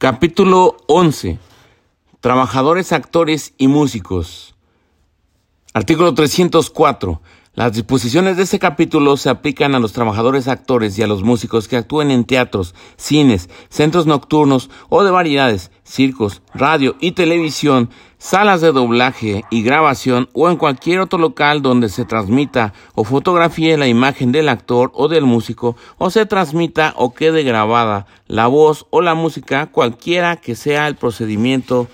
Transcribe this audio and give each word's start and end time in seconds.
Capítulo 0.00 0.78
11. 0.86 1.38
Trabajadores, 2.20 2.90
actores 2.92 3.52
y 3.58 3.68
músicos. 3.68 4.54
Artículo 5.74 6.14
304. 6.14 7.20
Las 7.52 7.74
disposiciones 7.74 8.38
de 8.38 8.44
este 8.44 8.58
capítulo 8.58 9.18
se 9.18 9.28
aplican 9.28 9.74
a 9.74 9.78
los 9.78 9.92
trabajadores 9.92 10.48
actores 10.48 10.98
y 10.98 11.02
a 11.02 11.06
los 11.06 11.22
músicos 11.22 11.68
que 11.68 11.76
actúen 11.76 12.10
en 12.10 12.24
teatros, 12.24 12.74
cines, 12.96 13.50
centros 13.68 14.06
nocturnos 14.06 14.70
o 14.88 15.04
de 15.04 15.10
variedades, 15.10 15.70
circos, 15.90 16.40
radio 16.54 16.96
y 17.00 17.12
televisión, 17.12 17.90
salas 18.18 18.60
de 18.60 18.70
doblaje 18.70 19.44
y 19.50 19.62
grabación 19.62 20.28
o 20.32 20.48
en 20.48 20.56
cualquier 20.56 21.00
otro 21.00 21.18
local 21.18 21.62
donde 21.62 21.88
se 21.88 22.04
transmita 22.04 22.72
o 22.94 23.04
fotografíe 23.04 23.76
la 23.76 23.88
imagen 23.88 24.30
del 24.30 24.48
actor 24.48 24.92
o 24.94 25.08
del 25.08 25.24
músico 25.24 25.76
o 25.98 26.10
se 26.10 26.26
transmita 26.26 26.94
o 26.96 27.12
quede 27.12 27.42
grabada 27.42 28.06
la 28.28 28.46
voz 28.46 28.86
o 28.90 29.00
la 29.00 29.14
música, 29.14 29.66
cualquiera 29.66 30.36
que 30.36 30.54
sea 30.54 30.86
el 30.86 30.94
procedimiento 30.94 31.88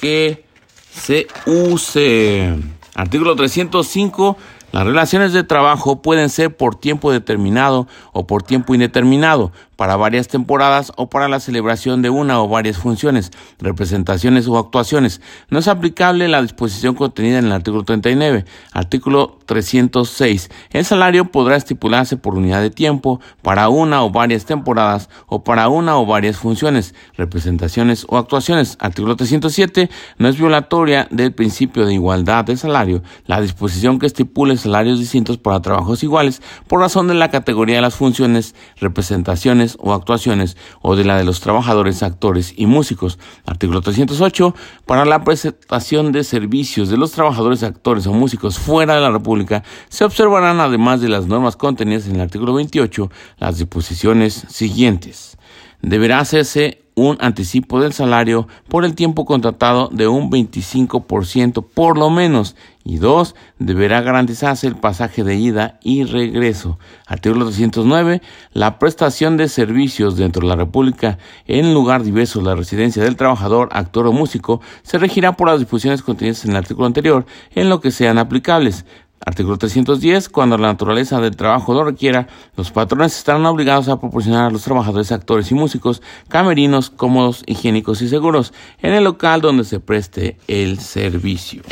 que 0.00 0.44
se 0.90 1.26
use. 1.46 2.54
Artículo 2.94 3.34
305 3.34 4.36
las 4.74 4.84
relaciones 4.84 5.32
de 5.32 5.44
trabajo 5.44 6.02
pueden 6.02 6.28
ser 6.28 6.56
por 6.56 6.74
tiempo 6.74 7.12
determinado 7.12 7.86
o 8.12 8.26
por 8.26 8.42
tiempo 8.42 8.74
indeterminado, 8.74 9.52
para 9.76 9.96
varias 9.96 10.28
temporadas 10.28 10.92
o 10.96 11.08
para 11.08 11.28
la 11.28 11.40
celebración 11.40 12.02
de 12.02 12.10
una 12.10 12.40
o 12.40 12.48
varias 12.48 12.78
funciones, 12.78 13.30
representaciones 13.58 14.46
o 14.48 14.58
actuaciones. 14.58 15.20
No 15.50 15.58
es 15.58 15.68
aplicable 15.68 16.28
la 16.28 16.42
disposición 16.42 16.94
contenida 16.94 17.38
en 17.38 17.46
el 17.46 17.52
artículo 17.52 17.84
39. 17.84 18.44
Artículo 18.72 19.38
306. 19.46 20.50
El 20.70 20.84
salario 20.84 21.26
podrá 21.26 21.56
estipularse 21.56 22.16
por 22.16 22.34
unidad 22.34 22.62
de 22.62 22.70
tiempo 22.70 23.20
para 23.42 23.68
una 23.68 24.04
o 24.04 24.10
varias 24.10 24.44
temporadas 24.44 25.08
o 25.26 25.44
para 25.44 25.68
una 25.68 25.98
o 25.98 26.06
varias 26.06 26.36
funciones, 26.36 26.94
representaciones 27.16 28.06
o 28.08 28.18
actuaciones. 28.18 28.76
Artículo 28.80 29.16
307. 29.16 29.90
No 30.18 30.28
es 30.28 30.38
violatoria 30.38 31.08
del 31.10 31.32
principio 31.32 31.86
de 31.86 31.94
igualdad 31.94 32.44
de 32.44 32.56
salario 32.56 33.02
la 33.26 33.40
disposición 33.40 33.98
que 33.98 34.06
estipule 34.06 34.56
salarios 34.56 34.98
distintos 34.98 35.38
para 35.38 35.60
trabajos 35.60 36.02
iguales 36.02 36.42
por 36.66 36.80
razón 36.80 37.08
de 37.08 37.14
la 37.14 37.30
categoría 37.30 37.76
de 37.76 37.82
las 37.82 37.94
funciones, 37.94 38.54
representaciones 38.76 39.63
o 39.80 39.92
actuaciones 39.92 40.56
o 40.82 40.96
de 40.96 41.04
la 41.04 41.16
de 41.16 41.24
los 41.24 41.40
trabajadores, 41.40 42.02
actores 42.02 42.54
y 42.56 42.66
músicos. 42.66 43.18
Artículo 43.46 43.80
308. 43.80 44.54
Para 44.86 45.04
la 45.04 45.24
presentación 45.24 46.12
de 46.12 46.24
servicios 46.24 46.88
de 46.88 46.96
los 46.96 47.12
trabajadores, 47.12 47.62
actores 47.62 48.06
o 48.06 48.12
músicos 48.12 48.58
fuera 48.58 48.94
de 48.94 49.00
la 49.00 49.10
República 49.10 49.62
se 49.88 50.04
observarán 50.04 50.60
además 50.60 51.00
de 51.00 51.08
las 51.08 51.26
normas 51.26 51.56
contenidas 51.56 52.06
en 52.06 52.16
el 52.16 52.22
artículo 52.22 52.54
28 52.54 53.10
las 53.38 53.58
disposiciones 53.58 54.44
siguientes. 54.48 55.36
Deberá 55.82 56.20
hacerse 56.20 56.83
un 56.94 57.16
anticipo 57.20 57.80
del 57.80 57.92
salario 57.92 58.46
por 58.68 58.84
el 58.84 58.94
tiempo 58.94 59.24
contratado 59.24 59.88
de 59.92 60.06
un 60.06 60.30
25% 60.30 61.64
por 61.74 61.98
lo 61.98 62.10
menos 62.10 62.56
y 62.84 62.98
dos, 62.98 63.34
deberá 63.58 64.02
garantizarse 64.02 64.66
el 64.66 64.76
pasaje 64.76 65.24
de 65.24 65.36
ida 65.36 65.78
y 65.82 66.04
regreso. 66.04 66.78
Artículo 67.06 67.46
209. 67.46 68.20
La 68.52 68.78
prestación 68.78 69.38
de 69.38 69.48
servicios 69.48 70.16
dentro 70.16 70.42
de 70.42 70.48
la 70.48 70.56
República 70.56 71.18
en 71.46 71.72
lugar 71.72 72.02
diverso 72.02 72.40
de 72.40 72.46
la 72.46 72.54
residencia 72.54 73.02
del 73.02 73.16
trabajador, 73.16 73.70
actor 73.72 74.06
o 74.06 74.12
músico 74.12 74.60
se 74.82 74.98
regirá 74.98 75.32
por 75.32 75.48
las 75.48 75.60
disposiciones 75.60 76.02
contenidas 76.02 76.44
en 76.44 76.50
el 76.50 76.58
artículo 76.58 76.86
anterior 76.86 77.24
en 77.54 77.70
lo 77.70 77.80
que 77.80 77.90
sean 77.90 78.18
aplicables. 78.18 78.84
Artículo 79.24 79.56
310. 79.56 80.28
Cuando 80.28 80.58
la 80.58 80.68
naturaleza 80.68 81.20
del 81.20 81.36
trabajo 81.36 81.72
lo 81.72 81.84
requiera, 81.84 82.28
los 82.56 82.70
patrones 82.70 83.16
estarán 83.16 83.46
obligados 83.46 83.88
a 83.88 83.98
proporcionar 83.98 84.46
a 84.46 84.50
los 84.50 84.62
trabajadores, 84.62 85.12
actores 85.12 85.50
y 85.50 85.54
músicos 85.54 86.02
camerinos 86.28 86.90
cómodos, 86.90 87.42
higiénicos 87.46 88.02
y 88.02 88.08
seguros 88.08 88.52
en 88.82 88.92
el 88.92 89.04
local 89.04 89.40
donde 89.40 89.64
se 89.64 89.80
preste 89.80 90.36
el 90.46 90.78
servicio. 90.78 91.62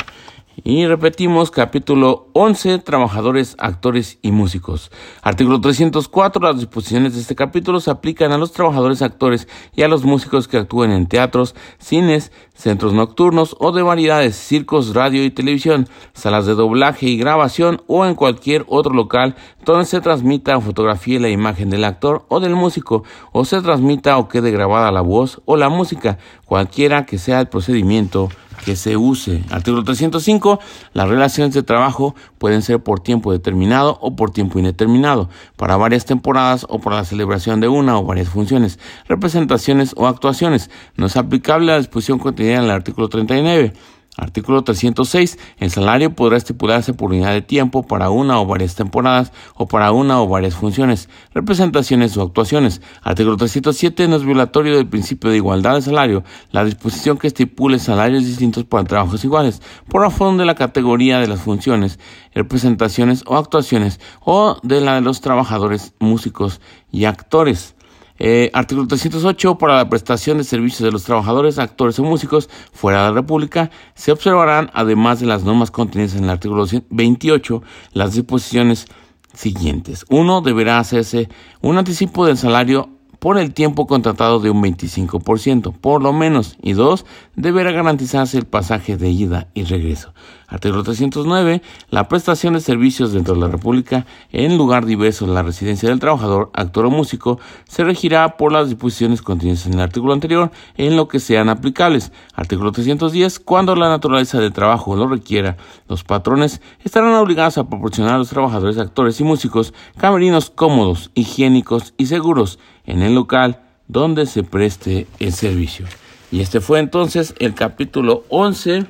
Y 0.63 0.85
repetimos, 0.85 1.49
capítulo 1.49 2.29
11, 2.33 2.79
trabajadores, 2.79 3.55
actores 3.57 4.19
y 4.21 4.31
músicos. 4.31 4.91
Artículo 5.21 5.59
304, 5.59 6.41
las 6.41 6.59
disposiciones 6.59 7.15
de 7.15 7.21
este 7.21 7.35
capítulo 7.35 7.79
se 7.79 7.89
aplican 7.89 8.31
a 8.31 8.37
los 8.37 8.51
trabajadores, 8.51 9.01
actores 9.01 9.47
y 9.75 9.81
a 9.81 9.87
los 9.87 10.03
músicos 10.03 10.47
que 10.47 10.57
actúen 10.57 10.91
en 10.91 11.07
teatros, 11.07 11.55
cines, 11.79 12.31
centros 12.63 12.93
nocturnos 12.93 13.57
o 13.59 13.73
de 13.73 13.81
variedades, 13.81 14.37
circos, 14.37 14.93
radio 14.93 15.25
y 15.25 15.31
televisión, 15.31 15.89
salas 16.13 16.45
de 16.45 16.53
doblaje 16.53 17.07
y 17.07 17.17
grabación 17.17 17.81
o 17.87 18.05
en 18.05 18.15
cualquier 18.15 18.63
otro 18.69 18.93
local 18.93 19.35
donde 19.65 19.83
se 19.83 19.99
transmita 19.99 20.55
o 20.55 20.61
fotografíe 20.61 21.19
la 21.19 21.27
imagen 21.27 21.69
del 21.69 21.83
actor 21.83 22.23
o 22.29 22.39
del 22.39 22.55
músico 22.55 23.03
o 23.33 23.43
se 23.43 23.61
transmita 23.61 24.17
o 24.17 24.29
quede 24.29 24.49
grabada 24.49 24.93
la 24.93 25.01
voz 25.01 25.41
o 25.43 25.57
la 25.57 25.67
música, 25.67 26.17
cualquiera 26.45 27.05
que 27.05 27.17
sea 27.17 27.41
el 27.41 27.49
procedimiento 27.49 28.29
que 28.63 28.75
se 28.75 28.97
use. 28.97 29.43
Artículo 29.49 29.83
305. 29.83 30.59
Las 30.93 31.09
relaciones 31.09 31.53
de 31.53 31.63
trabajo 31.63 32.15
pueden 32.37 32.61
ser 32.61 32.81
por 32.81 32.99
tiempo 32.99 33.31
determinado 33.31 33.97
o 34.01 34.15
por 34.15 34.31
tiempo 34.31 34.59
indeterminado, 34.59 35.29
para 35.57 35.77
varias 35.77 36.05
temporadas 36.05 36.65
o 36.69 36.79
para 36.79 36.97
la 36.97 37.05
celebración 37.05 37.59
de 37.59 37.67
una 37.67 37.97
o 37.97 38.05
varias 38.05 38.29
funciones, 38.29 38.79
representaciones 39.07 39.93
o 39.97 40.07
actuaciones. 40.07 40.69
No 40.95 41.07
es 41.07 41.17
aplicable 41.17 41.67
la 41.67 41.77
disposición 41.77 42.19
contenida 42.19 42.52
en 42.57 42.65
el 42.65 42.71
artículo 42.71 43.09
39. 43.09 43.73
Artículo 44.15 44.63
306. 44.63 45.39
El 45.57 45.71
salario 45.71 46.13
podrá 46.13 46.37
estipularse 46.37 46.93
por 46.93 47.09
unidad 47.09 47.33
de 47.33 47.41
tiempo 47.41 47.81
para 47.81 48.11
una 48.11 48.39
o 48.39 48.45
varias 48.45 48.75
temporadas 48.75 49.31
o 49.55 49.67
para 49.67 49.91
una 49.91 50.21
o 50.21 50.27
varias 50.27 50.53
funciones, 50.53 51.09
representaciones 51.33 52.15
o 52.15 52.21
actuaciones. 52.21 52.81
Artículo 53.01 53.37
307. 53.37 54.07
No 54.07 54.17
es 54.17 54.23
violatorio 54.23 54.75
del 54.75 54.87
principio 54.87 55.31
de 55.31 55.37
igualdad 55.37 55.75
de 55.75 55.81
salario 55.81 56.23
la 56.51 56.63
disposición 56.63 57.17
que 57.17 57.25
estipule 57.25 57.79
salarios 57.79 58.25
distintos 58.25 58.65
para 58.65 58.83
trabajos 58.83 59.23
iguales 59.23 59.63
por 59.89 60.01
razón 60.03 60.37
de 60.37 60.45
la 60.45 60.53
categoría 60.53 61.17
de 61.17 61.27
las 61.27 61.41
funciones, 61.41 61.99
representaciones 62.35 63.23
o 63.25 63.37
actuaciones 63.37 63.99
o 64.23 64.59
de 64.61 64.79
la 64.79 64.95
de 64.95 65.01
los 65.01 65.21
trabajadores, 65.21 65.93
músicos 65.99 66.61
y 66.91 67.05
actores. 67.05 67.75
Eh, 68.19 68.49
artículo 68.53 68.87
308. 68.87 69.57
Para 69.57 69.77
la 69.77 69.89
prestación 69.89 70.37
de 70.37 70.43
servicios 70.43 70.81
de 70.81 70.91
los 70.91 71.03
trabajadores, 71.03 71.59
actores 71.59 71.99
o 71.99 72.03
músicos 72.03 72.49
fuera 72.71 73.03
de 73.03 73.09
la 73.09 73.13
República, 73.13 73.71
se 73.95 74.11
observarán, 74.11 74.69
además 74.73 75.19
de 75.19 75.25
las 75.25 75.43
normas 75.43 75.71
contenidas 75.71 76.15
en 76.15 76.25
el 76.25 76.29
artículo 76.29 76.65
28, 76.89 77.63
las 77.93 78.13
disposiciones 78.13 78.87
siguientes. 79.33 80.05
Uno, 80.09 80.41
deberá 80.41 80.79
hacerse 80.79 81.29
un 81.61 81.77
anticipo 81.77 82.25
del 82.25 82.37
salario 82.37 82.89
por 83.23 83.37
el 83.37 83.53
tiempo 83.53 83.87
contratado 83.87 84.41
de 84.41 84.49
un 84.49 84.61
25%, 84.61 85.71
por 85.71 86.03
lo 86.03 86.11
menos, 86.11 86.57
y 86.61 86.73
dos, 86.73 87.05
deberá 87.37 87.71
garantizarse 87.71 88.37
el 88.37 88.43
pasaje 88.43 88.97
de 88.97 89.11
ida 89.11 89.47
y 89.53 89.63
regreso. 89.63 90.13
Artículo 90.49 90.83
309. 90.83 91.61
La 91.89 92.09
prestación 92.09 92.53
de 92.53 92.59
servicios 92.59 93.13
dentro 93.13 93.33
de 93.33 93.39
la 93.39 93.47
República 93.47 94.05
en 94.33 94.57
lugar 94.57 94.85
diverso 94.85 95.25
de 95.25 95.33
la 95.33 95.41
residencia 95.41 95.87
del 95.87 95.99
trabajador, 96.01 96.51
actor 96.53 96.85
o 96.85 96.91
músico, 96.91 97.39
se 97.65 97.85
regirá 97.85 98.35
por 98.35 98.51
las 98.51 98.67
disposiciones 98.67 99.21
contenidas 99.21 99.65
en 99.67 99.75
el 99.75 99.79
artículo 99.79 100.11
anterior 100.11 100.51
en 100.75 100.97
lo 100.97 101.07
que 101.07 101.21
sean 101.21 101.47
aplicables. 101.47 102.11
Artículo 102.35 102.73
310. 102.73 103.39
Cuando 103.39 103.73
la 103.77 103.87
naturaleza 103.87 104.39
del 104.41 104.51
trabajo 104.51 104.97
lo 104.97 105.07
requiera, 105.07 105.55
los 105.87 106.03
patrones 106.03 106.61
estarán 106.83 107.13
obligados 107.13 107.57
a 107.57 107.69
proporcionar 107.69 108.15
a 108.15 108.17
los 108.17 108.29
trabajadores, 108.29 108.77
actores 108.77 109.19
y 109.21 109.23
músicos 109.23 109.73
camerinos 109.97 110.49
cómodos, 110.49 111.09
higiénicos 111.15 111.93
y 111.97 112.07
seguros 112.07 112.59
en 112.85 113.01
el 113.01 113.15
local 113.15 113.61
donde 113.87 114.25
se 114.25 114.43
preste 114.43 115.07
el 115.19 115.33
servicio. 115.33 115.85
Y 116.31 116.41
este 116.41 116.61
fue 116.61 116.79
entonces 116.79 117.35
el 117.39 117.53
capítulo 117.53 118.25
11, 118.29 118.85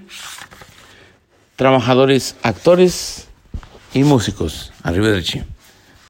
trabajadores, 1.56 2.36
actores 2.42 3.28
y 3.94 4.04
músicos. 4.04 4.72
Arrivederci. 4.82 5.44